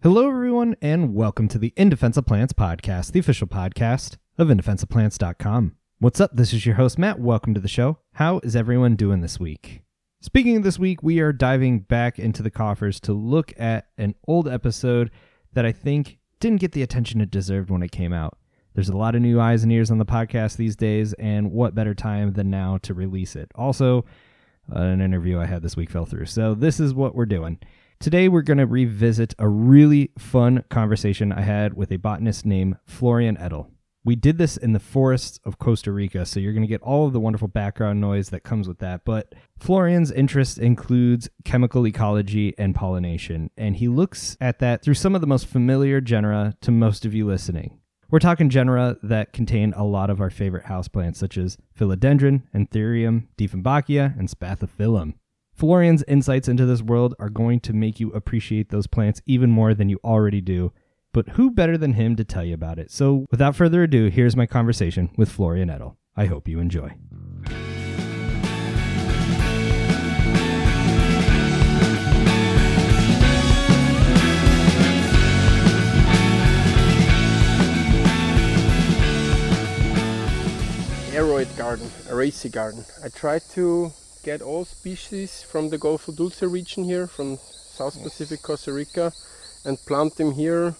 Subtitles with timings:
[0.00, 4.46] Hello, everyone, and welcome to the In Defense of Plants podcast, the official podcast of
[4.46, 5.74] indefenseofplants.com.
[5.98, 6.30] What's up?
[6.32, 7.18] This is your host, Matt.
[7.18, 7.98] Welcome to the show.
[8.12, 9.82] How is everyone doing this week?
[10.20, 14.14] Speaking of this week, we are diving back into the coffers to look at an
[14.28, 15.10] old episode
[15.54, 18.38] that I think didn't get the attention it deserved when it came out.
[18.74, 21.74] There's a lot of new eyes and ears on the podcast these days, and what
[21.74, 23.50] better time than now to release it?
[23.56, 24.04] Also,
[24.68, 26.26] an interview I had this week fell through.
[26.26, 27.58] So, this is what we're doing.
[28.00, 32.76] Today, we're going to revisit a really fun conversation I had with a botanist named
[32.84, 33.72] Florian Etl.
[34.04, 37.08] We did this in the forests of Costa Rica, so you're going to get all
[37.08, 39.04] of the wonderful background noise that comes with that.
[39.04, 45.16] But Florian's interest includes chemical ecology and pollination, and he looks at that through some
[45.16, 47.80] of the most familiar genera to most of you listening.
[48.12, 53.26] We're talking genera that contain a lot of our favorite houseplants, such as philodendron, anthurium,
[53.36, 55.14] dieffenbachia, and spathiphyllum.
[55.58, 59.74] Florian's insights into this world are going to make you appreciate those plants even more
[59.74, 60.72] than you already do.
[61.12, 62.92] But who better than him to tell you about it?
[62.92, 65.96] So, without further ado, here's my conversation with Florian Etl.
[66.16, 66.94] I hope you enjoy.
[81.14, 82.84] aroid garden, Araceae garden.
[83.04, 83.90] I tried to
[84.28, 89.10] get all species from the Golfo Dulce region here, from South Pacific Costa Rica,
[89.64, 90.74] and plant them here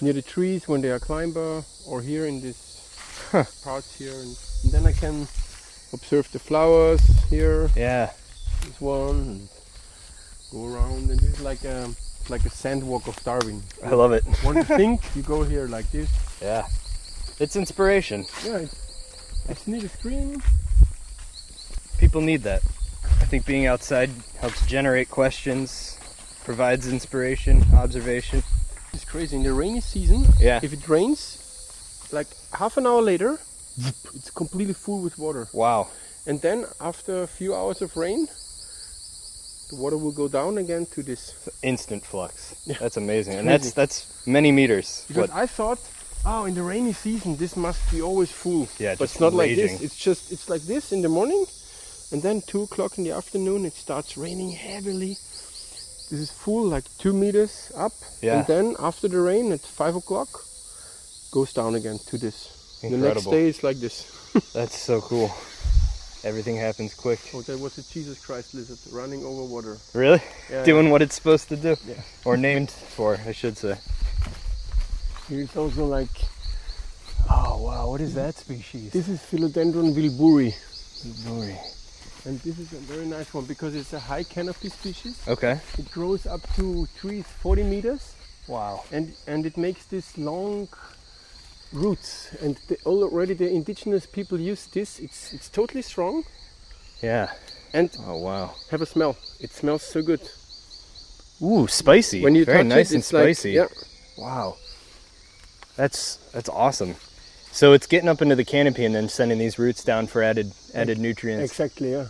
[0.00, 2.60] near the trees when they are climber, or here in this
[3.64, 5.26] parts here, and, and then I can
[5.92, 7.68] observe the flowers here.
[7.74, 8.12] Yeah.
[8.62, 9.48] This one, and
[10.52, 11.90] go around, and this is like a
[12.28, 13.64] like a sandwalk of Darwin.
[13.84, 14.22] I love it.
[14.44, 15.00] What do you think?
[15.16, 16.10] You go here like this.
[16.40, 16.64] Yeah.
[17.40, 18.26] It's inspiration.
[18.44, 18.78] Yeah, it's,
[19.48, 20.40] it's near the stream.
[21.98, 22.62] People need that.
[23.26, 25.98] I think being outside helps generate questions,
[26.44, 28.40] provides inspiration, observation.
[28.92, 29.34] It's crazy.
[29.34, 30.60] In the rainy season, Yeah.
[30.62, 33.40] if it rains, like half an hour later,
[34.14, 35.48] it's completely full with water.
[35.52, 35.88] Wow.
[36.24, 38.28] And then after a few hours of rain,
[39.70, 41.32] the water will go down again to this.
[41.64, 42.54] Instant flux.
[42.64, 42.76] Yeah.
[42.78, 43.34] That's amazing.
[43.40, 45.04] And that's that's many meters.
[45.08, 45.42] Because What?
[45.42, 45.80] I thought,
[46.24, 48.68] oh, in the rainy season, this must be always full.
[48.78, 49.80] Yeah, but just it's not like this.
[49.82, 51.44] It's just it's like this in the morning,
[52.12, 55.16] and then two o'clock in the afternoon, it starts raining heavily.
[56.08, 58.38] This is full, like two meters up, Yeah.
[58.38, 60.28] and then after the rain at five o'clock,
[61.32, 62.78] goes down again to this.
[62.82, 63.08] Incredible.
[63.08, 64.06] The next day it's like this.
[64.54, 65.30] That's so cool.
[66.24, 67.20] Everything happens quick.
[67.34, 69.76] Oh, that was a Jesus Christ lizard running over water.
[69.94, 70.20] Really?
[70.50, 71.76] Yeah, Doing what it's supposed to do.
[71.86, 71.94] Yeah.
[72.24, 73.76] Or named for, I should say.
[75.28, 76.08] Here it's also like
[77.28, 78.92] Oh wow, what is that species?
[78.92, 80.54] this is Philodendron wilburi,
[81.24, 81.56] Glory.
[82.26, 85.16] And this is a very nice one because it's a high canopy species.
[85.28, 85.60] Okay.
[85.78, 88.14] It grows up to trees 40 meters,
[88.48, 88.84] Wow.
[88.92, 90.68] and and it makes this long
[91.72, 92.34] roots.
[92.42, 94.98] And the, already the indigenous people use this.
[95.00, 96.24] It's it's totally strong
[97.02, 97.28] Yeah.
[97.72, 98.54] and Oh wow.
[98.70, 99.16] have a smell.
[99.40, 100.20] It smells so good.
[101.42, 102.22] Ooh, spicy.
[102.22, 103.52] When you Very touch nice it, and it's like spicy.
[103.52, 103.68] yeah.
[104.18, 104.56] Wow.
[105.76, 106.94] That's that's awesome.
[107.52, 110.52] So it's getting up into the canopy and then sending these roots down for added
[110.74, 111.50] added nutrients.
[111.50, 112.06] Exactly, yeah.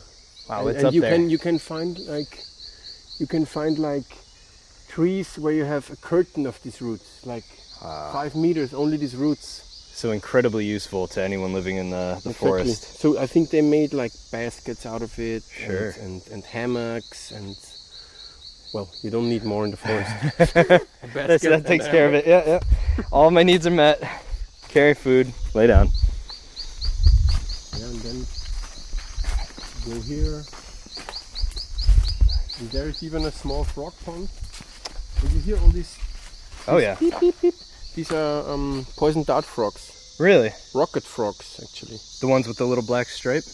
[0.49, 1.13] Wow, and, it's and up you there.
[1.17, 2.39] can you can find like
[3.19, 4.05] you can find like
[4.89, 7.45] trees where you have a curtain of these roots, like
[7.83, 8.11] Ah.
[8.13, 9.63] five meters, only these roots.
[10.03, 12.33] so incredibly useful to anyone living in the, the Exactly.
[12.35, 12.83] forest.
[13.01, 15.89] So I think they made like baskets out of it, Sure.
[15.89, 17.57] and, and and hammocks, and
[18.75, 20.13] well, you don't need more in the forest.
[21.15, 22.27] That takes care of it.
[22.27, 22.61] Yeah, yeah.
[23.13, 23.99] All my needs are met.
[24.69, 25.87] Carry food, lay down.
[27.79, 28.19] Yeah, and then
[29.87, 30.43] go here.
[32.59, 34.29] And there is even a small frog pond.
[35.23, 35.97] And you hear all these
[36.69, 36.97] Oh yeah.
[36.99, 37.55] beep beep beep.
[37.95, 40.51] These are um, poison dart frogs, Really?
[40.75, 41.99] rocket frogs actually.
[42.21, 43.45] The ones with the little black stripe?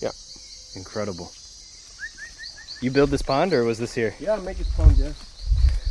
[0.00, 0.12] Yeah.
[0.76, 1.30] Incredible.
[2.80, 4.14] You build this pond or was this here?
[4.20, 4.96] Yeah, I make it pond.
[4.96, 5.12] Yeah.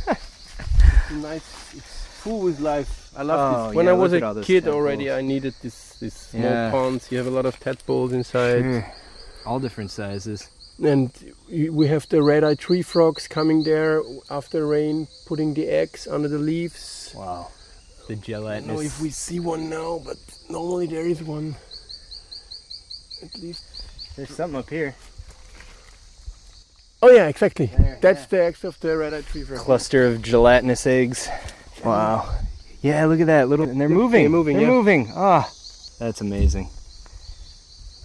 [0.08, 1.74] it's nice.
[1.76, 3.12] It's full with life.
[3.16, 3.76] I love Oh, this.
[3.76, 6.42] When yeah, I was look at all a kid already, I needed this this small
[6.42, 6.70] Yeah.
[6.70, 7.10] ponds.
[7.12, 8.84] You have a lot of tadpoles inside.
[9.50, 10.48] All different sizes.
[10.80, 11.10] And
[11.50, 14.00] we have the red-eyed tree frogs coming there
[14.30, 17.12] after rain, putting the eggs under the leaves.
[17.16, 17.48] Wow.
[18.06, 18.76] The I don't gelatinous.
[18.76, 20.18] know if we see one now, but
[20.48, 21.56] normally there is one.
[23.24, 23.64] At least.
[24.14, 24.94] There's something up here.
[27.02, 27.66] Oh yeah, exactly.
[27.76, 28.26] There, That's yeah.
[28.30, 29.58] the eggs of the red-eyed tree frog.
[29.58, 31.28] Cluster of gelatinous eggs.
[31.84, 32.38] Wow.
[32.82, 33.68] Yeah, look at that little.
[33.68, 34.22] And they're moving.
[34.22, 34.72] they're moving, They're yeah.
[34.72, 35.12] moving.
[35.16, 35.50] Ah,
[35.98, 36.70] that's amazing.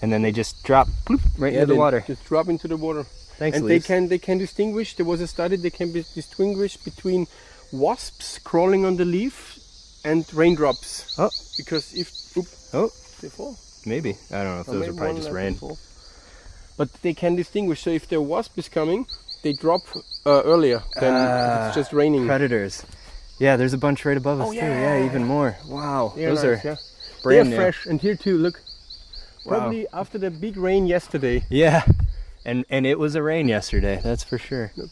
[0.06, 2.04] And then they just drop bloop, right Yeah, into the water.
[2.06, 3.04] Just drop into the water.
[3.40, 3.82] Thanks, and Elise.
[3.82, 4.96] they can they can distinguish.
[4.96, 7.26] There was a study they can be distinguished between
[7.74, 9.58] wasps crawling on the leaf
[10.06, 11.18] and raindrops.
[11.18, 11.32] Oh.
[11.58, 12.08] Because if
[12.38, 12.46] oop,
[12.80, 12.90] Oh,
[13.22, 13.58] they fall.
[13.88, 14.12] maybe.
[14.32, 15.58] I don't know if Or those are probably just rain.
[16.78, 17.82] But they can distinguish.
[17.82, 19.08] So if the wasp is coming,
[19.42, 19.82] they drop
[20.28, 22.28] uh, earlier than if Ah, it's just raining.
[22.28, 22.86] Predators.
[23.40, 24.58] Yeah, there's a bunch right above us Oh, too.
[24.58, 25.06] Yeah, yeah.
[25.10, 25.58] even more.
[25.68, 26.76] Wow, those nice, are yeah.
[27.24, 27.56] brand They're new.
[27.56, 27.86] fresh.
[27.90, 28.62] And here too, look.
[29.46, 29.60] Wow.
[29.60, 31.44] Probably after the big rain yesterday.
[31.50, 31.84] Yeah,
[32.46, 34.00] and and it was a rain yesterday.
[34.04, 34.72] That's for sure.
[34.76, 34.90] Look.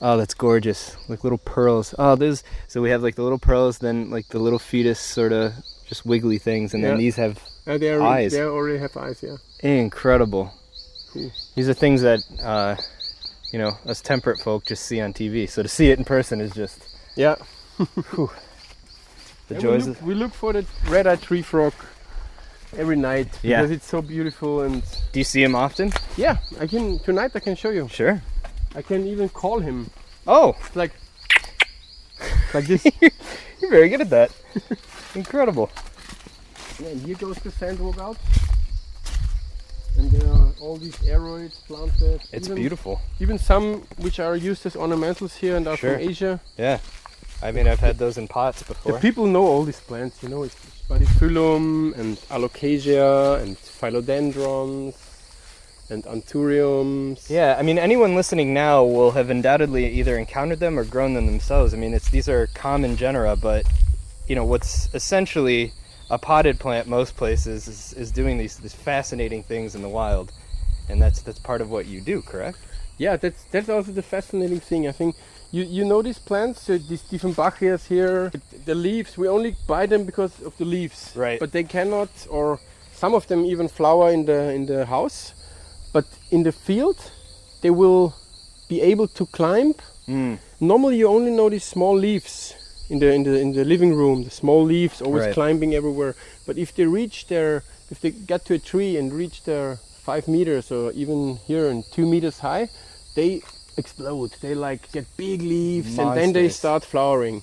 [0.00, 0.96] Oh, that's gorgeous.
[1.08, 1.94] Like little pearls.
[1.98, 5.32] Oh, there's so we have like the little pearls, then like the little fetus sort
[5.32, 5.52] of
[5.86, 8.32] just wiggly things, and then these have Uh, they, are, Eyes.
[8.32, 9.36] they already have eyes, yeah.
[9.62, 10.52] incredible.
[11.12, 11.30] Cool.
[11.56, 12.76] These are things that uh,
[13.52, 15.48] you know us temperate folk just see on TV.
[15.48, 16.78] So to see it in person is just
[17.16, 17.34] Yeah.
[17.78, 18.28] the
[19.50, 19.86] And we, joys.
[19.88, 21.72] look, Of, we look for the red-eyed tree frog
[22.76, 23.56] every night Yeah.
[23.62, 24.82] because it's so beautiful and
[25.12, 25.92] do you see him often?
[26.16, 27.88] yeah, I can tonight I can show you.
[27.88, 28.20] Sure.
[28.74, 29.90] I can even call him.
[30.26, 30.92] Oh, It's like
[32.54, 32.84] like this.
[33.60, 34.30] you're very good at that.
[35.14, 35.70] Incredible.
[36.80, 38.16] Yeah, and here goes the sandwalk out.
[39.96, 42.20] And there are all these aroids planted.
[42.32, 43.00] It's even, beautiful.
[43.18, 45.94] Even some which are used as ornamentals here and are Sure.
[45.94, 46.40] from Asia.
[46.56, 46.78] Yeah.
[47.42, 50.28] I mean, I've had those in pots before The people know all these plants, you
[50.28, 50.56] know, it's
[50.88, 54.94] Spathiphyllum and Alocasia and Philodendrons
[55.90, 57.28] and Anthuriums.
[57.28, 61.26] Yeah, I mean, anyone listening now will have undoubtedly either encountered them or grown them
[61.26, 61.74] themselves.
[61.74, 63.66] I mean, it's these are common genera, but
[64.26, 65.72] you know what's essentially
[66.10, 70.32] a potted plant most places is, is doing these these fascinating things in the wild,
[70.88, 72.58] and that's that's part of what you do, correct?
[72.96, 74.88] Yeah, that's that's also the fascinating thing.
[74.88, 75.16] I think
[75.50, 78.30] you you know these plants, uh, these Dieffenbachias here,
[78.64, 79.16] the leaves.
[79.16, 81.12] We only buy them because of the leaves.
[81.16, 81.40] Right.
[81.40, 82.58] But they cannot, or
[82.92, 85.32] some of them even flower in the in the house,
[85.92, 86.96] but in the field,
[87.62, 88.14] they will
[88.68, 89.74] be able to climb.
[90.06, 90.38] Mm.
[90.60, 92.54] Normally, you only know these small leaves
[92.90, 94.24] in the in the in the living room.
[94.24, 95.34] The small leaves always Right.
[95.34, 96.14] climbing everywhere.
[96.46, 100.26] But if they reach their, if they get to a tree and reach their five
[100.28, 102.68] meters or even here and two meters high,
[103.14, 103.42] they
[103.78, 104.32] explode.
[104.40, 107.42] They like get big leaves and then they start flowering.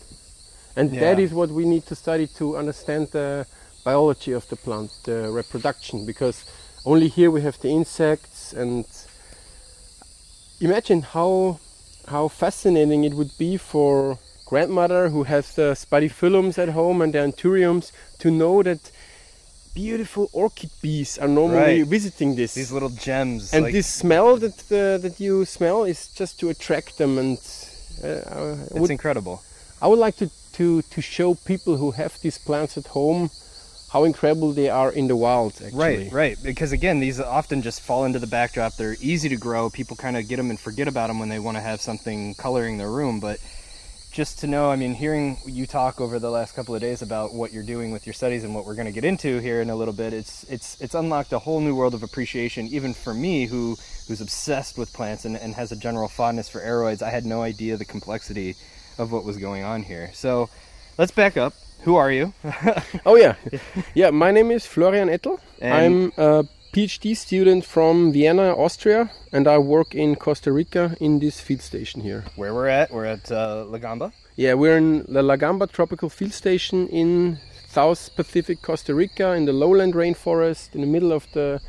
[0.76, 1.26] And that Yeah.
[1.26, 3.46] is what we need to study to understand the
[3.84, 6.44] biology of the plant, the reproduction, because
[6.86, 8.86] only here we have the insects and
[10.60, 11.60] imagine how
[12.08, 17.20] how fascinating it would be for grandmother who has the spathiphyllums at home and the
[17.20, 18.92] anthuriums to know that
[19.76, 21.88] beautiful orchid bees are normally Right.
[21.98, 23.54] visiting this These little gems.
[23.54, 27.38] and like, this smell that uh, that you smell is just to attract them and
[28.04, 29.38] uh, it's would, incredible.
[29.82, 30.28] I would like to,
[30.58, 33.30] to, to show people who have these plants at home
[33.94, 36.38] how incredible they are in the wild actually Right, right.
[36.44, 38.72] Because again, these often just fall into the backdrop.
[38.76, 39.70] They're easy to grow.
[39.70, 42.34] People kind of get them and forget about them when they want to have something
[42.36, 43.20] coloring their room.
[43.20, 43.38] But
[44.16, 47.34] just to know, I mean, hearing you talk over the last couple of days about
[47.34, 49.70] what you're doing with your studies and what we're going to get into here in
[49.70, 53.14] a little bit, it's it's it's unlocked a whole new world of appreciation, even for
[53.14, 53.76] me, who
[54.08, 57.02] who's obsessed with plants and, and has a general fondness for aroids.
[57.02, 58.56] I had no idea the complexity
[58.98, 60.12] of what was going on here.
[60.14, 60.50] So
[60.98, 61.54] let's back up.
[61.82, 62.34] Who are you?
[63.06, 63.36] Oh yeah,
[63.94, 64.12] yeah.
[64.12, 65.42] My name is Florian Etl.
[65.60, 71.20] And- I'm a PhD student from Vienna, Austria, and I work in Costa Rica in
[71.20, 72.26] this field station here.
[72.36, 72.92] Where we're at?
[72.92, 74.12] We're at uh, La Gamba.
[74.36, 77.38] Yeah, we're in the La Gamba Tropical Field Station in
[77.70, 81.62] South Pacific Costa Rica in the lowland rainforest in the middle of the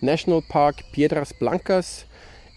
[0.00, 2.04] national park Piedras Blancas.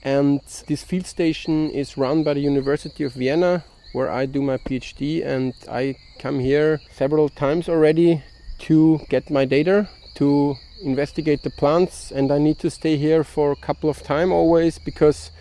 [0.04, 4.58] And this field station is run by the University of Vienna, where I do my
[4.58, 5.26] PhD.
[5.26, 8.22] And I come here several times already
[8.60, 12.12] to get my data, to investigate the plants.
[12.12, 15.32] And I need to stay here for a couple of time always because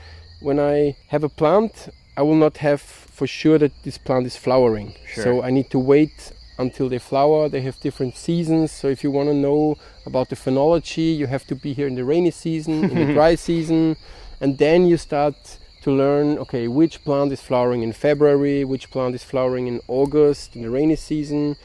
[0.40, 4.36] when I have a plant, I will not have for sure that this plant is
[4.36, 4.94] flowering.
[5.06, 5.24] Sure.
[5.24, 7.48] So I need to wait until they flower.
[7.48, 8.70] They have different seasons.
[8.72, 11.94] So if you want to know about the phenology, you have to be here in
[11.94, 13.96] the rainy season, in the dry season,
[14.40, 19.14] and then you start to learn okay which plant is flowering in February, which plant
[19.14, 21.56] is flowering in August in the rainy season.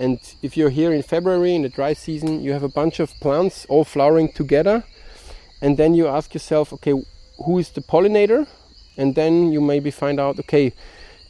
[0.00, 3.12] And if you're here in February in the dry season, you have a bunch of
[3.20, 4.82] plants all flowering together.
[5.60, 6.94] And then you ask yourself, okay,
[7.44, 8.46] who is the pollinator?
[8.96, 10.72] And then you maybe find out, okay,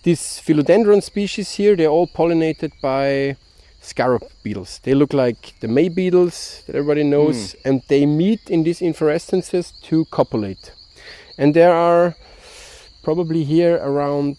[0.05, 3.37] these philodendron species here, they're all pollinated by
[3.81, 4.79] scarab beetles.
[4.85, 7.69] They look like the May beetles that everybody knows, hmm.
[7.69, 10.73] and they meet in these inflorescences to copulate.
[11.37, 12.15] And there are
[13.03, 14.37] probably here around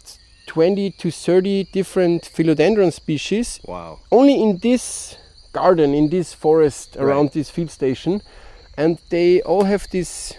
[0.52, 4.00] 20 to 30 different philodendron species Wow.
[4.12, 5.16] only in this
[5.54, 7.34] garden, in this forest around Right.
[7.34, 8.22] this field station,
[8.78, 10.34] and they all have these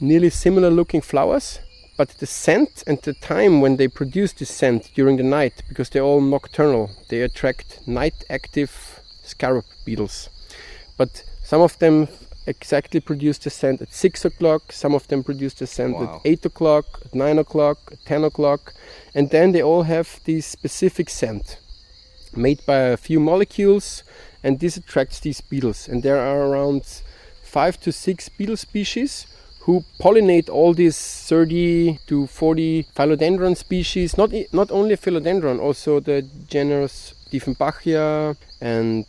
[0.00, 1.60] nearly similar looking flowers,
[1.96, 5.88] but the scent and the time when they produce this scent during the night, because
[5.90, 8.72] they're all nocturnal, they attract night active
[9.22, 10.28] scarab beetles.
[10.98, 12.08] But some of them
[12.46, 16.20] exactly produce the scent at 6 o'clock, some of them produce the scent Wow.
[16.24, 18.74] at 8 o'clock, at 9 o'clock, at 10 o'clock,
[19.14, 21.58] and then they all have this specific scent
[22.34, 24.02] made by a few molecules,
[24.42, 25.88] and this attracts these beetles.
[25.88, 26.82] And there are around
[27.42, 29.26] 5 to 6 beetle species
[29.60, 36.22] who pollinate all these 30 to 40 philodendron species, not, not only philodendron, also the
[36.48, 39.06] genus Dieffenbachia and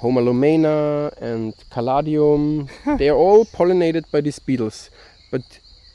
[0.00, 2.68] Homalomena and Caladium.
[2.98, 4.90] they are all pollinated by these beetles.
[5.30, 5.42] But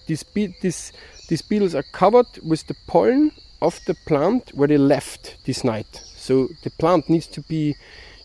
[0.08, 0.92] these, be- these,
[1.30, 3.32] these beetles are covered with the pollen
[3.62, 6.02] of the plant where they left this night.
[6.16, 7.76] So the plant needs to be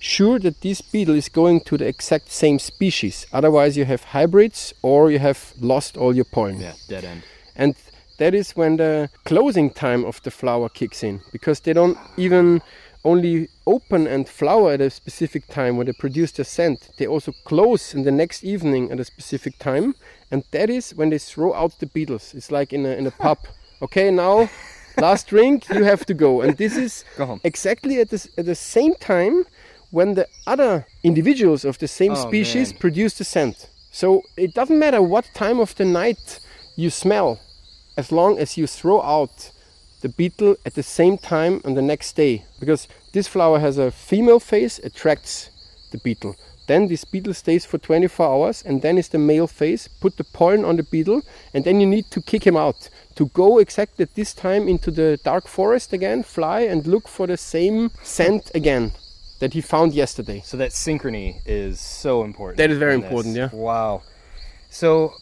[0.01, 3.27] sure that this beetle is going to the exact same species.
[3.33, 6.61] Otherwise, you have hybrids or you have lost all your pollen.
[6.61, 7.23] Yeah, dead end.
[7.57, 7.75] And
[8.19, 12.63] that is when the closing time of the flower kicks in because they don't even
[13.05, 16.91] only open and flower at a specific time when they produce the scent.
[16.99, 19.95] They also close in the next evening at a specific time.
[20.31, 22.35] And that is when they throw out the beetles.
[22.35, 23.39] It's like in a, in a pub.
[23.81, 24.49] Okay, now
[24.99, 26.41] last drink, you have to go.
[26.41, 29.45] And this is Go exactly at, this, at the same time
[29.91, 32.81] when the other individuals of the same Oh, species man.
[32.81, 33.69] produce the scent.
[33.91, 36.41] So it doesn't matter what time of the night
[36.77, 37.41] you smell,
[37.97, 39.51] as long as you throw out
[40.01, 42.45] the beetle at the same time on the next day.
[42.61, 45.51] Because this flower has a female phase, attracts
[45.91, 46.37] the beetle.
[46.67, 49.89] Then this beetle stays for 24 hours, and then is the male phase.
[49.89, 51.23] Put the pollen on the beetle,
[51.55, 54.91] and then you need to kick him out to go exactly at this time into
[54.91, 58.93] the dark forest again, fly and look for the same scent again
[59.41, 60.43] that he found yesterday.
[60.45, 62.59] So that synchrony is so important.
[62.59, 63.09] That is very in this.
[63.09, 63.49] important, yeah.
[63.53, 64.03] Wow.
[64.71, 65.15] So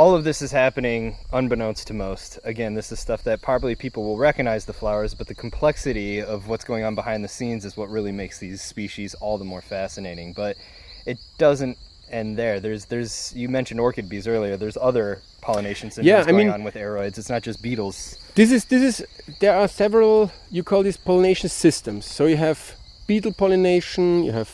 [0.00, 2.38] all of this is happening unbeknownst to most.
[2.44, 6.48] Again, this is stuff that probably people will recognize the flowers, but the complexity of
[6.48, 9.60] what's going on behind the scenes is what really makes these species all the more
[9.60, 10.32] fascinating.
[10.32, 10.56] But
[11.04, 11.76] it doesn't
[12.10, 12.60] end there.
[12.60, 14.56] There's there's you mentioned orchid bees earlier.
[14.56, 17.18] There's other pollination systems Yeah, I going mean- on with aeroids.
[17.18, 18.16] It's not just beetles.
[18.36, 19.06] This is this is
[19.40, 22.06] there are several you call these pollination systems.
[22.06, 22.58] So you have
[23.06, 24.50] beetle pollination, you have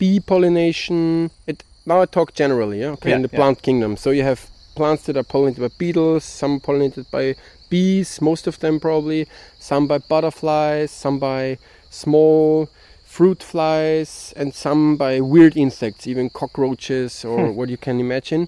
[0.00, 1.30] bee pollination.
[1.46, 3.96] It, now I talk generally, yeah, okay, Yeah, in the plant kingdom.
[3.96, 4.40] So you have
[4.78, 7.34] plants that are pollinated by beetles, some pollinated by
[7.68, 9.26] bees, most of them probably,
[9.58, 11.58] some by butterflies, some by
[11.90, 12.68] small
[13.02, 17.56] fruit flies, and some by weird insects, even cockroaches or hmm.
[17.56, 18.46] what you can imagine.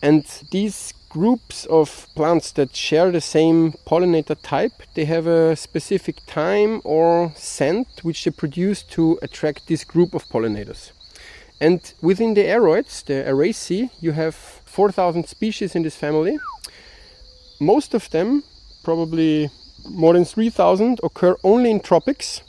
[0.00, 6.16] And these groups of plants that share the same pollinator type, they have a specific
[6.26, 10.92] time or scent which they produce to attract this group of pollinators.
[11.60, 14.36] And within the aroids, the Araceae, you have
[14.74, 16.38] 4,000 species in this family.
[17.60, 18.42] Most of them,
[18.82, 19.48] probably
[19.88, 22.42] more than 3,000, occur only in tropics.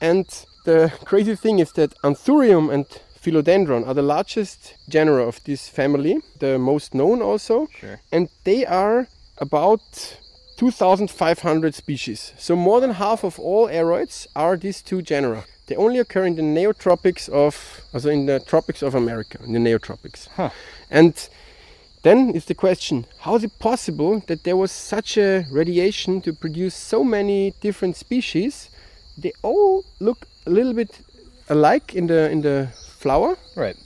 [0.00, 0.26] And
[0.64, 2.86] the crazy thing is that Anthurium and
[3.20, 8.00] Philodendron are the largest genera of this family, the most known also, Sure.
[8.12, 9.80] and they are about
[10.56, 12.32] 2,500 species.
[12.38, 15.44] So more than half of all aeroids are these two genera.
[15.70, 19.60] They only occur in the neotropics of, also in the tropics of America, in the
[19.60, 20.26] neotropics.
[20.34, 20.50] Huh.
[20.90, 21.14] And
[22.02, 26.32] then is the question how is it possible that there was such a radiation to
[26.32, 28.68] produce so many different species?
[29.16, 30.90] They all look a little bit
[31.48, 33.76] alike in the in the flower, Right.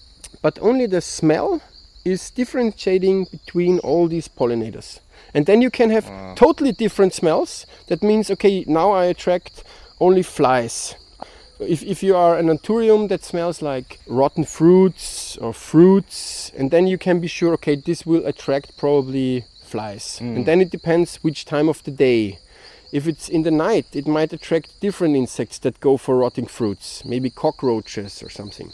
[0.40, 1.60] but only the smell
[2.04, 5.00] is differentiating between all these pollinators.
[5.34, 6.34] And then you can have Wow.
[6.34, 7.66] totally different smells.
[7.88, 9.64] That means, okay, now I attract
[10.00, 10.94] only flies.
[11.68, 16.86] If, if you are an anthurium that smells like rotten fruits or fruits, and then
[16.86, 20.18] you can be sure, okay, this will attract probably flies.
[20.20, 20.44] And mm.
[20.44, 22.38] then it depends which time of the day.
[22.92, 27.04] If it's in the night, it might attract different insects that go for rotting fruits,
[27.04, 28.70] maybe cockroaches or something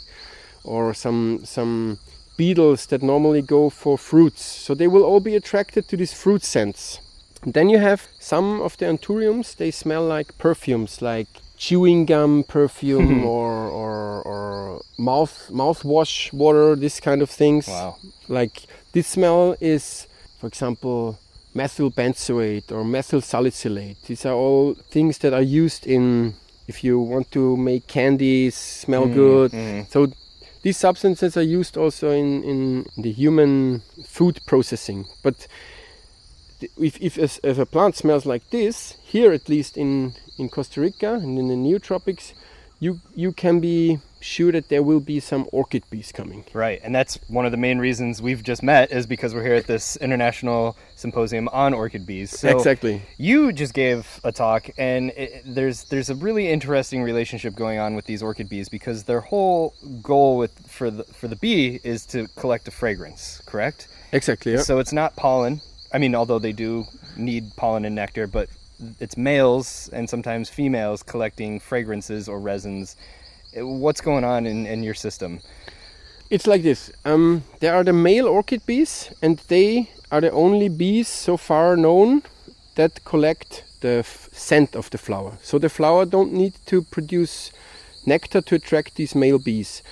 [0.63, 1.97] or some some
[2.37, 4.43] beetles that normally go for fruits.
[4.43, 6.99] So they will all be attracted to these fruit scents.
[7.43, 9.55] And then you have some of the anthuriums.
[9.55, 11.27] They smell like perfumes, like
[11.61, 16.75] chewing gum perfume or, or or mouth mouthwash water.
[16.75, 17.67] This kind of things.
[17.67, 17.97] Wow.
[18.27, 18.55] Like
[18.93, 20.07] this smell is,
[20.39, 21.19] for example,
[21.53, 23.97] methyl benzoate or methyl salicylate.
[24.07, 26.33] These are all things that are used in
[26.67, 29.51] if you want to make candies smell good.
[29.51, 29.85] mhm.
[29.93, 30.07] So
[30.63, 35.05] these substances are used also in, in the human food processing.
[35.23, 35.47] But
[36.79, 40.81] if, if, as, if a plant smells like this, here at least in, in Costa
[40.81, 42.33] Rica and in the neotropics,
[42.81, 46.43] you you can be sure that there will be some orchid bees coming.
[46.53, 49.55] Right, and that's one of the main reasons we've just met is because we're here
[49.55, 52.37] at this international symposium on orchid bees.
[52.37, 53.03] So exactly.
[53.17, 57.95] You just gave a talk, and it, there's there's a really interesting relationship going on
[57.95, 62.05] with these orchid bees because their whole goal with for the for the bee is
[62.07, 63.87] to collect a fragrance, correct?
[64.11, 64.53] Exactly.
[64.53, 64.61] Yeah.
[64.61, 65.61] So it's not pollen.
[65.93, 66.85] I mean, although they do
[67.17, 68.49] need pollen and nectar, but
[68.99, 72.95] it's males and sometimes females collecting fragrances or resins
[73.55, 75.41] what's going on in, in your system?
[76.29, 76.91] It's like this.
[77.03, 81.75] Um, there are the male orchid bees, and they are the only bees so far
[81.75, 82.23] known
[82.75, 85.37] that collect the scent of the flower.
[85.41, 87.51] So the flower don't need to produce
[88.05, 89.83] nectar to attract these male bees.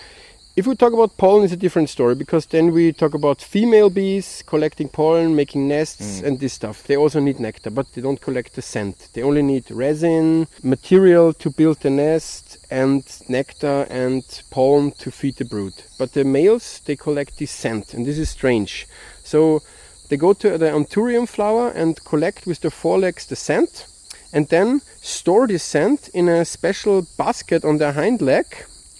[0.60, 3.89] If we talk about pollen, it's a different story because then we talk about female
[3.89, 6.25] bees collecting pollen, making nests, mm.
[6.25, 6.84] and this stuff.
[6.84, 9.08] They also need nectar, but they don't collect the scent.
[9.13, 15.38] They only need resin, material to build the nest, and nectar and pollen to feed
[15.38, 15.75] the brood.
[15.98, 18.86] But the males, they collect the scent, and this is strange.
[19.24, 19.62] So
[20.10, 23.88] they go to the anthurium flower and collect with their forelegs the scent,
[24.34, 28.46] and then store this scent in a special basket on their hind leg,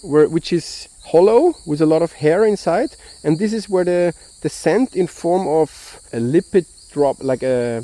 [0.02, 2.92] where, which is hollow with a lot of hair inside,
[3.24, 7.84] and this is where the the scent in form of a lipid drop, like a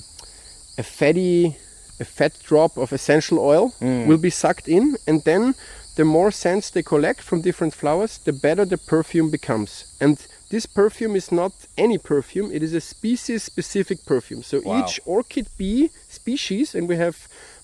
[0.77, 1.55] a fatty
[1.99, 4.05] a fat drop of essential oil mm.
[4.07, 5.55] will be sucked in, and then
[5.95, 9.95] the more scents they collect from different flowers, the better the perfume becomes.
[10.01, 10.17] And
[10.49, 14.43] this perfume is not any perfume; it is a species-specific perfume.
[14.43, 14.79] So wow.
[14.79, 17.17] each orchid bee species, and we have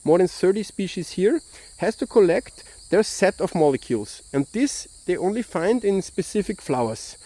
[0.03, 1.41] more than 30 species here,
[1.77, 7.17] has to collect their set of molecules, and this they only find in specific flowers.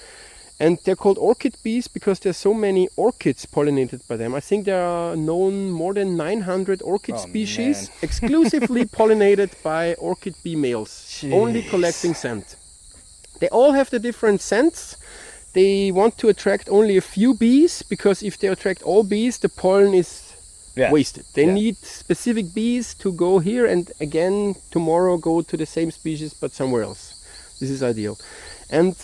[0.57, 4.33] And they're called orchid bees because there's so many orchids pollinated by them.
[4.33, 10.35] I think there are known more than 900 orchid oh, species exclusively pollinated by orchid
[10.43, 11.33] bee males, Jeez.
[11.33, 12.55] only collecting scent.
[13.39, 14.95] They all have the different scents.
[15.51, 19.49] They want to attract only a few bees because if they attract all bees, the
[19.49, 20.25] pollen is
[20.75, 20.91] yeah.
[20.91, 21.25] wasted.
[21.33, 21.53] They yeah.
[21.53, 26.51] need specific bees to go here and again tomorrow go to the same species but
[26.51, 27.14] somewhere else.
[27.59, 28.17] This is ideal.
[28.69, 28.95] And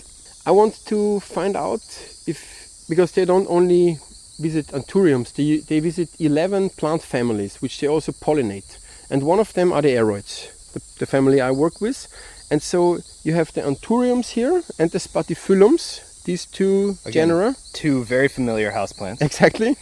[0.45, 1.81] I want to find out
[2.27, 3.99] if, because they don't only
[4.39, 8.77] visit anthuriums, they, they visit 11 plant families, which they also pollinate.
[9.09, 12.07] And one of them are the aroids, the, the family I work with.
[12.49, 17.55] And so you have the anthuriums here and the spathiphyllums, these two Again, genera.
[17.73, 19.21] Two very familiar houseplants.
[19.21, 19.77] Exactly.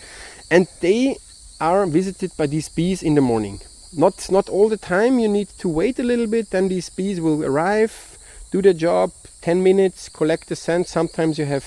[0.52, 1.18] And they
[1.62, 3.60] are visited by these bees in the morning.
[3.96, 7.20] Not, not all the time, you need to wait a little bit, then these bees
[7.20, 8.09] will arrive,
[8.52, 11.66] do their job 10 minutes collect the scent sometimes you have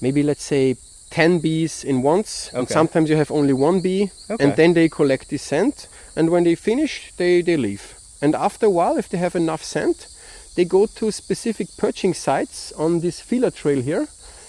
[0.00, 0.76] maybe let's say
[1.10, 2.58] 10 bees in once okay.
[2.58, 4.42] and sometimes you have only one bee okay.
[4.44, 8.66] and then they collect the scent and when they finish they, they leave and after
[8.66, 10.08] a while if they have enough scent
[10.56, 14.06] they go to specific perching sites on this feeler trail here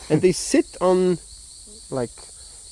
[0.09, 1.17] and they sit on
[1.91, 2.11] like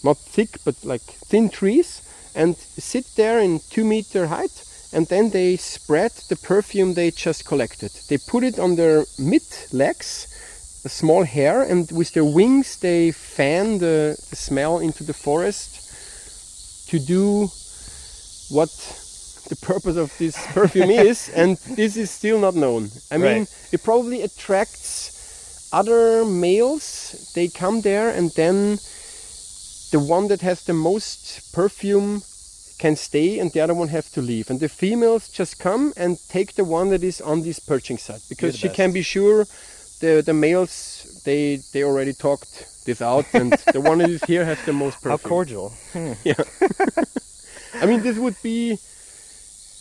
[0.04, 2.02] not thick but like thin trees
[2.36, 4.64] and sit there in two meter height
[4.94, 7.92] and then they spread the perfume they just collected.
[8.10, 10.28] They put it on their mid legs,
[10.86, 15.80] a small hair, and with their wings they fan the, the smell into the forest
[16.90, 17.50] to do
[18.50, 18.70] what
[19.50, 22.90] the purpose of this perfume is, and this is still not known.
[23.12, 23.70] I mean, right.
[23.72, 27.32] it probably attracts other males.
[27.34, 28.78] They come there, and then
[29.92, 32.22] the one that has the most perfume
[32.78, 34.50] can stay and the other one have to leave.
[34.50, 38.22] And the females just come and take the one that is on this perching site
[38.30, 38.78] because she best.
[38.78, 39.46] can be sure
[40.00, 44.46] the the males they they already talked this out and the one that is here
[44.46, 45.12] has the most perfume.
[45.12, 45.70] How cordial.
[45.94, 46.14] Hmm.
[46.24, 46.44] Yeah.
[47.82, 48.78] I mean this would be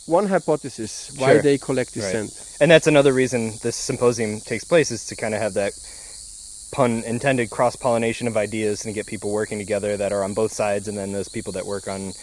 [0.05, 1.41] one hypothesis why sure.
[1.41, 2.29] they collect this right.
[2.29, 2.57] scent.
[2.61, 5.73] And that's another reason this symposium takes place is to kind of have that
[6.73, 10.51] pun intended cross pollination of ideas and get people working together that are on both
[10.51, 12.13] sides and then those people that work on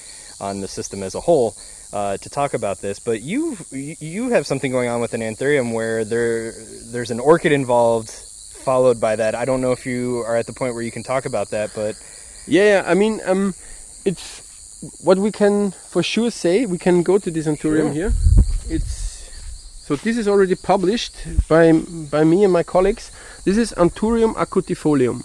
[0.41, 1.57] on the system as a whole
[1.93, 2.99] uh, to talk about this.
[2.99, 6.53] But you you have something going on with an anthurium where there
[6.93, 9.35] there's an orchid involved, followed by that.
[9.35, 11.71] I don't know if you are at the point where you can talk about that,
[11.75, 11.97] but
[12.47, 13.55] yeah, I mean, um,
[14.05, 14.49] it's
[15.03, 16.67] what we can for sure say.
[16.67, 17.93] We can go to this anthurium sure.
[17.93, 18.13] here.
[18.69, 19.11] It's
[19.91, 21.15] so this is already published
[21.49, 23.11] by by me and my colleagues.
[23.45, 25.25] This is Anthurium acutifolium,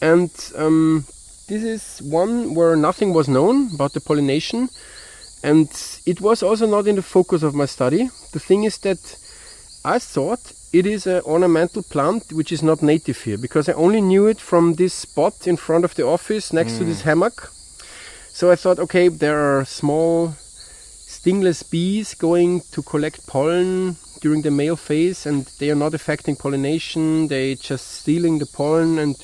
[0.00, 1.04] and um,
[1.48, 4.68] this is one where nothing was known about the pollination,
[5.42, 5.68] and
[6.04, 8.10] it was also not in the focus of my study.
[8.32, 9.16] The thing is that
[9.84, 14.02] I thought it is an ornamental plant which is not native here because I only
[14.02, 16.78] knew it from this spot in front of the office next mm.
[16.78, 17.04] to this mm.
[17.04, 17.50] hammock.
[18.30, 24.50] So I thought, okay, there are small stingless bees going to collect pollen during the
[24.50, 29.16] male phase and they are not affecting pollination, they just stealing the pollen and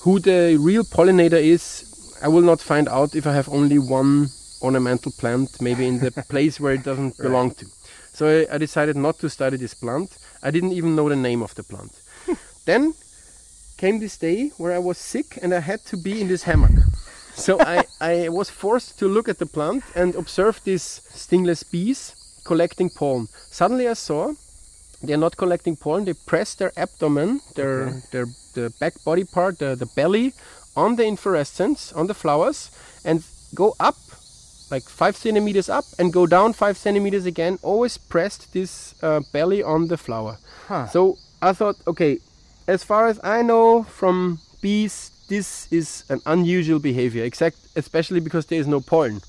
[0.00, 4.28] who the real pollinator is, I will not find out if I have only one
[4.62, 7.66] ornamental plant, maybe in the place where it doesn't belong to.
[8.12, 10.18] So I, I decided not to study this plant.
[10.42, 11.92] I didn't even know the name of the plant.
[12.64, 12.94] then
[13.76, 16.76] came this day where I was sick and I had to be in this hammock.
[17.34, 22.14] So I, I was forced to look at the plant and observe these stingless bees
[22.44, 23.28] collecting pollen.
[23.50, 24.34] Suddenly I saw
[25.02, 28.00] they're not collecting pollen, they press their abdomen, their, Okay.
[28.12, 30.32] their the back body part, the, the belly,
[30.76, 32.70] on the inflorescence, on the flowers,
[33.04, 33.22] and
[33.54, 33.96] go up
[34.70, 37.58] like five centimeters up and go down five centimeters again.
[37.62, 40.38] Always pressed this uh, belly on the flower.
[40.66, 40.86] Huh.
[40.86, 42.18] So I thought, okay,
[42.66, 48.46] as far as I know from bees, this is an unusual behavior, exact, especially because
[48.46, 49.20] there is no pollen.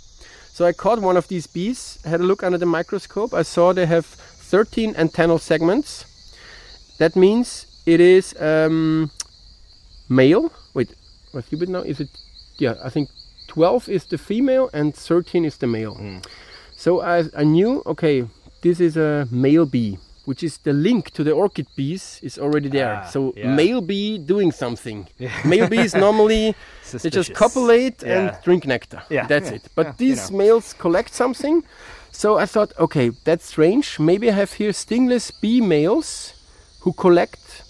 [0.51, 3.33] So I caught one of these bees, had a look under the microscope.
[3.33, 4.05] I saw they have
[4.49, 6.05] 13 antennal segments.
[6.97, 9.09] That means it is um,
[10.09, 10.51] male.
[10.73, 10.93] Wait,
[11.31, 11.79] what's stupid now?
[11.81, 12.09] Is it?
[12.57, 13.09] Yeah, I think
[13.47, 15.95] 12 is the female and 13 is the male.
[16.75, 18.25] So I, I knew, okay,
[18.61, 22.69] this is a male bee, which is the link to the orchid bees is already
[22.69, 23.01] there.
[23.03, 23.55] Ah, so yeah.
[23.55, 25.07] male bee doing something.
[25.17, 25.31] Yeah.
[25.45, 26.55] Male bees normally
[26.91, 28.19] they just copulate Yeah.
[28.19, 29.03] and drink nectar.
[29.09, 29.67] Yeah, That's it.
[29.75, 30.37] But yeah, you these know.
[30.37, 31.63] males collect something.
[32.11, 33.99] So I thought, okay, that's strange.
[33.99, 36.33] Maybe I have here stingless bee males
[36.81, 37.63] who collect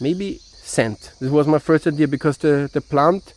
[0.00, 1.12] maybe scent.
[1.20, 3.34] This was my first idea because the, the plant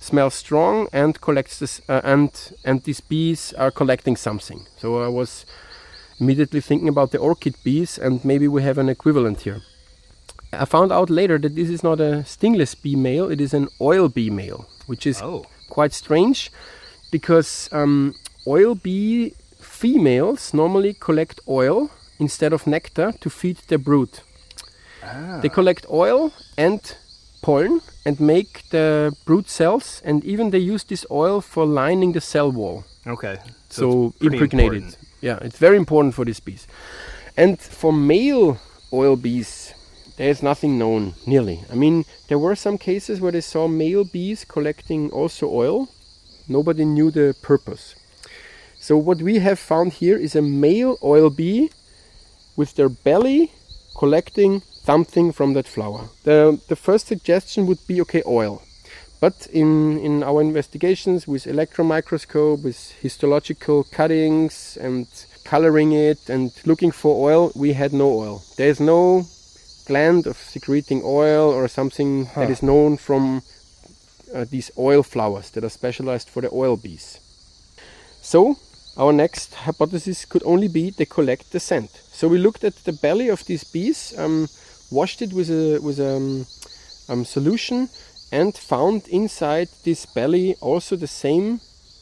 [0.00, 2.30] smells strong and collects this uh, and
[2.64, 4.66] and these bees are collecting something.
[4.78, 5.44] So I was
[6.18, 9.60] immediately thinking about the orchid bees and maybe we have an equivalent here.
[10.52, 13.68] I found out later that this is not a stingless bee male, it is an
[13.80, 15.44] oil bee male, which is Oh.
[15.68, 16.50] quite strange
[17.10, 18.14] because um,
[18.54, 24.10] oil bee females normally collect oil instead of nectar to feed their brood.
[25.02, 25.38] Ah.
[25.42, 26.80] They collect oil and
[27.42, 32.20] pollen and make the brood cells, and even they use this oil for lining the
[32.20, 32.84] cell wall.
[33.06, 33.36] Okay.
[33.68, 34.82] So, pretty impregnated.
[34.82, 34.98] important.
[35.20, 36.66] Yeah, it's very important for these bees.
[37.36, 38.58] And for male
[38.92, 39.74] oil bees,
[40.16, 41.60] there is nothing known nearly.
[41.72, 45.88] I mean, there were some cases where they saw male bees collecting also oil.
[46.48, 47.94] Nobody knew the purpose.
[48.80, 51.70] So what we have found here is a male oil bee
[52.56, 53.52] with their belly
[53.96, 56.08] collecting something from that flower.
[56.24, 58.62] The the first suggestion would be okay oil.
[59.20, 65.06] But in, in our investigations with electron microscope, with histological cuttings and
[65.44, 68.42] coloring it and looking for oil, we had no oil.
[68.56, 69.26] There is no
[69.86, 72.52] gland of secreting oil or something that Huh.
[72.52, 73.42] is known from
[74.34, 77.18] uh, these oil flowers that are specialized for the oil bees.
[78.22, 78.56] So
[78.96, 81.90] our next hypothesis could only be they collect the scent.
[82.12, 84.48] So we looked at the belly of these bees, um,
[84.90, 86.46] washed it with a with a um,
[87.08, 87.88] um, solution,
[88.32, 91.60] and found inside this belly also the same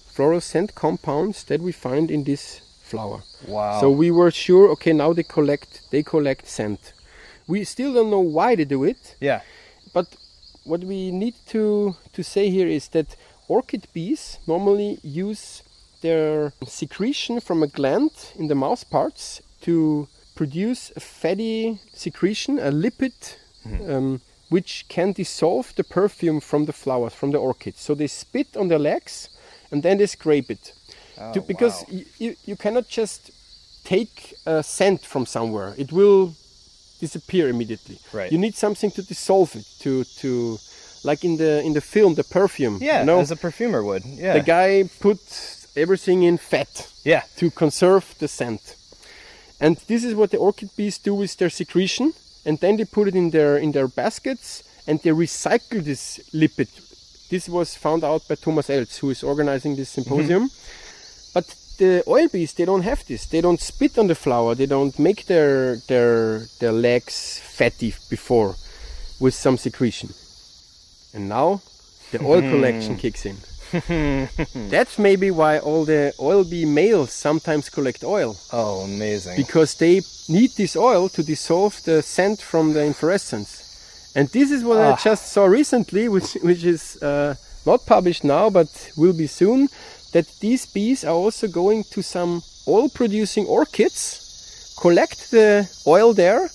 [0.09, 3.22] floral scent compounds that we find in this flower.
[3.46, 3.81] Wow.
[3.81, 6.92] So we were sure, okay, now they collect they collect scent.
[7.46, 9.40] We still don't know why they do it, yeah.
[9.94, 10.07] but
[10.64, 13.16] what we need to to say here is that
[13.48, 15.62] orchid bees normally use
[16.01, 22.71] their secretion from a gland in the mouth parts to produce a fatty secretion, a
[22.71, 23.37] lipid,
[23.89, 27.81] um, which can dissolve the perfume from the flowers, from the orchids.
[27.81, 29.29] So they spit on their legs
[29.71, 30.73] and then they scrape it.
[31.35, 31.99] To- Oh, because wow.
[32.19, 33.33] you, you cannot just
[33.85, 35.75] take a scent from somewhere.
[35.77, 36.35] It will
[37.01, 37.99] disappear immediately.
[38.13, 38.31] Right.
[38.31, 40.59] You need something to dissolve it, to to
[41.03, 42.79] like in the in the film, the perfume.
[42.81, 44.05] Yeah, you know, as a perfumer would.
[44.05, 44.35] Yeah.
[44.35, 45.19] the guy put
[45.79, 47.23] everything in fat yeah.
[47.37, 48.77] to conserve the scent.
[49.61, 52.12] And this is what the orchid bees do with their secretion,
[52.45, 56.69] and then they put it in their in their baskets and they recycle this lipid.
[57.29, 60.03] This was found out by Thomas Eltz, who is organizing this mm-hmm.
[60.03, 60.51] symposium.
[61.35, 63.27] But the oil bees, they don't have this.
[63.27, 64.55] They don't spit on the flower.
[64.55, 68.57] They don't make their their their legs fatty before
[69.21, 70.09] with some secretion.
[71.12, 71.61] And now
[72.11, 72.51] the oil hmm.
[72.51, 73.37] collection kicks in.
[74.70, 79.37] That's maybe why all the oil bee males sometimes collect oil Oh, amazing.
[79.37, 84.12] because they need this oil to dissolve the scent from the inflorescence.
[84.14, 84.92] And this is what Ah.
[84.94, 87.35] I just saw recently, which which is uh,
[87.66, 89.68] not published now, but will be soon.
[90.12, 96.48] That these bees are also going to some oil-producing orchids, collect the oil there,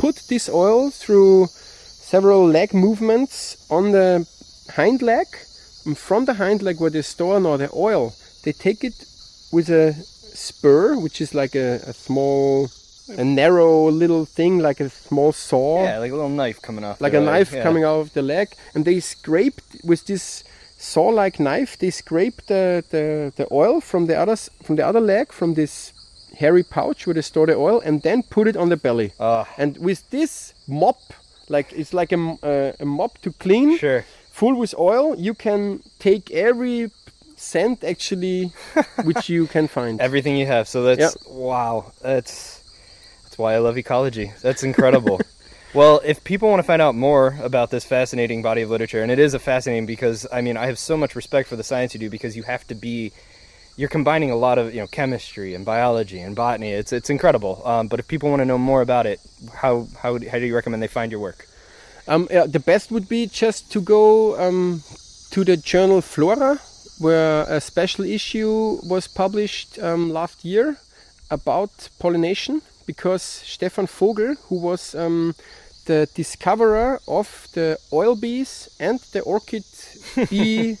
[0.00, 1.46] put this oil through
[2.10, 4.26] several leg movements on the
[4.76, 5.26] hind leg.
[5.94, 8.94] From the hind leg where they store now the oil, they take it
[9.52, 12.68] with a spur, which is like a, a small,
[13.16, 17.00] a narrow little thing, like a small saw, Yeah, like a little knife coming off.
[17.00, 17.62] like the a leg, knife yeah.
[17.62, 20.44] coming out of the leg, and they scraped with this
[20.76, 21.76] saw-like knife.
[21.78, 25.92] They scraped the, the, the oil from the other from the other leg from this
[26.36, 29.12] hairy pouch where they store the oil, and then put it on the belly.
[29.18, 30.98] Ah, And with this mop,
[31.48, 34.04] like it's like a, uh, a mop to clean, sure.
[34.38, 36.90] Full with oil, you can take every
[37.34, 38.52] scent actually
[39.02, 40.00] which you can find.
[40.00, 40.68] Everything you have.
[40.68, 41.92] So that's wow.
[42.00, 42.62] That's
[43.24, 44.32] that's why I love ecology.
[44.40, 45.20] That's incredible.
[45.74, 49.10] well, if people want to find out more about this fascinating body of literature, and
[49.10, 51.92] it is a fascinating because I mean I have so much respect for the science
[51.94, 53.12] you do because you have to be
[53.76, 56.70] you're combining a lot of you know chemistry and biology and botany.
[56.70, 57.60] It's it's incredible.
[57.64, 59.20] Um, but if people want to know more about it,
[59.52, 61.47] how how how do you recommend they find your work?
[62.08, 64.82] Um, yeah, the best would be just to go um,
[65.30, 66.58] to the journal Flora,
[66.98, 70.78] where a special issue was published um, last year
[71.30, 75.34] about pollination, because Stefan Vogel, who was um,
[75.84, 79.64] the discoverer of the oil bees and the orchid
[80.30, 80.78] bee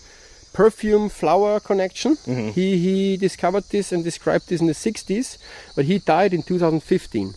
[0.54, 2.16] perfume flower connection,
[2.52, 5.36] he, he discovered this and described this in the 60s,
[5.76, 7.34] but he died in 2015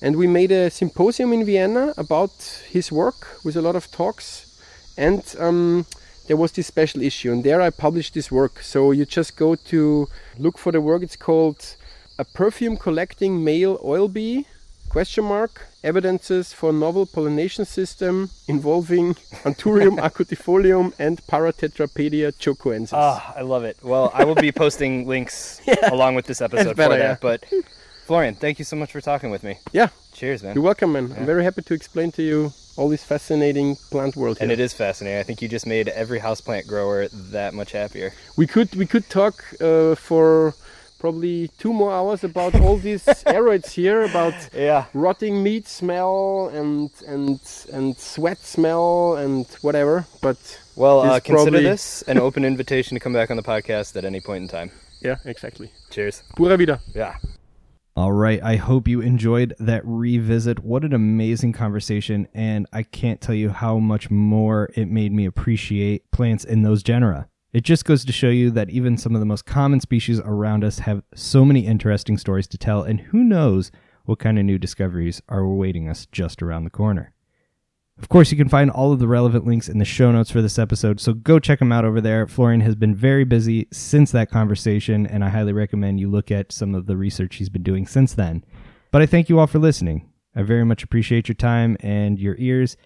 [0.00, 2.32] and we made a symposium in Vienna about
[2.68, 4.46] his work with a lot of talks,
[4.96, 5.86] and um,
[6.26, 8.60] there was this special issue, and there I published this work.
[8.60, 10.06] So you just go to
[10.38, 11.02] look for the work.
[11.02, 11.76] It's called
[12.18, 14.46] "A Perfume Collecting Male Oil Bee?"
[14.90, 22.92] Question mark evidences for novel pollination system involving Anthurium acutifolium and Paratetrapedia chocoensis.
[22.92, 23.76] Ah, I love it.
[23.82, 25.60] Well, I will be posting links
[25.92, 27.14] along with this episode better, for yeah.
[27.14, 27.20] that.
[27.20, 27.44] But
[28.10, 29.58] Florian, thank you so much for talking with me.
[29.72, 30.56] yeah, Cheers, man.
[30.56, 31.14] you're welcome, man.
[31.16, 34.38] I'm very happy to explain to you all this fascinating plant world.
[34.40, 35.20] And it is fascinating.
[35.20, 38.10] I think you just made every houseplant grower that much happier.
[38.36, 40.54] We could we could talk uh, for
[40.98, 44.86] probably two more hours about all these aroids here, about Yeah.
[44.92, 47.38] rotting meat smell and and
[47.72, 50.04] and sweat smell and whatever.
[50.20, 50.38] But
[50.74, 54.04] Well, uh, consider probably- this an open invitation to come back on the podcast at
[54.04, 54.70] any point in time.
[55.00, 55.70] yeah, exactly.
[55.90, 56.24] Cheers.
[56.34, 56.80] Pura vida.
[56.92, 57.14] Yeah.
[58.00, 58.42] All right.
[58.42, 60.60] I hope you enjoyed that revisit.
[60.60, 62.28] What an amazing conversation.
[62.32, 66.82] And I can't tell you how much more it made me appreciate plants in those
[66.82, 67.28] genera.
[67.52, 70.64] It just goes to show you that even some of the most common species around
[70.64, 73.70] us have so many interesting stories to tell, and who knows
[74.06, 77.12] what kind of new discoveries are awaiting us just around the corner.
[78.00, 80.40] Of course, you can find all of the relevant links in the show notes for
[80.40, 82.26] this episode, so go check them out over there.
[82.26, 86.50] Florian has been very busy since that conversation, and I highly recommend you look at
[86.50, 88.42] some of the research he's been doing since then.
[88.90, 90.10] But I thank you all for listening.
[90.34, 92.76] I very much appreciate your time and your ears.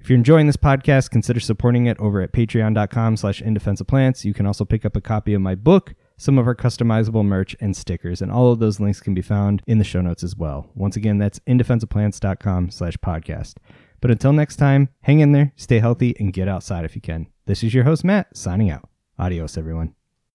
[0.00, 4.24] If you're enjoying this podcast, consider supporting it over at patreon.com slash indefenseofplants.
[4.24, 7.56] You can also pick up a copy of my book, some of our customizable merch,
[7.60, 10.36] and stickers, and all of those links can be found in the show notes as
[10.36, 10.70] well.
[10.74, 13.54] Once again, that's indefenseofplants.com slash podcast.
[14.00, 17.26] But until next time, hang in there, stay healthy, and get outside if you can.
[17.46, 18.88] This is your host, Matt, signing out.
[19.18, 19.94] Adios, everyone.